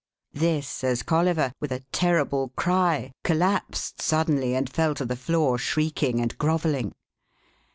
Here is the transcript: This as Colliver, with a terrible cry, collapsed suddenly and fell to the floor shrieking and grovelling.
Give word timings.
This 0.33 0.83
as 0.83 1.03
Colliver, 1.03 1.53
with 1.61 1.71
a 1.71 1.81
terrible 1.91 2.49
cry, 2.55 3.11
collapsed 3.23 4.01
suddenly 4.01 4.55
and 4.55 4.67
fell 4.67 4.95
to 4.95 5.05
the 5.05 5.15
floor 5.15 5.59
shrieking 5.59 6.19
and 6.19 6.35
grovelling. 6.39 6.95